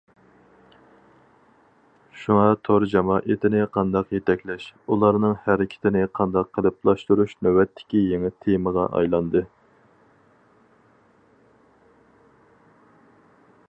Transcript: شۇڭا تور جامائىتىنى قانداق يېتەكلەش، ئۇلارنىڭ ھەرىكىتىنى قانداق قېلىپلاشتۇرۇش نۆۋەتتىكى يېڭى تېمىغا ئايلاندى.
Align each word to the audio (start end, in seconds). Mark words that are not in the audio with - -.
شۇڭا 2.21 2.45
تور 2.69 2.85
جامائىتىنى 2.93 3.59
قانداق 3.77 4.15
يېتەكلەش، 4.17 4.65
ئۇلارنىڭ 4.95 5.35
ھەرىكىتىنى 5.43 6.03
قانداق 6.21 6.49
قېلىپلاشتۇرۇش 6.59 7.37
نۆۋەتتىكى 7.49 8.03
يېڭى 8.07 8.33
تېمىغا 8.47 8.89
ئايلاندى. 8.95 9.47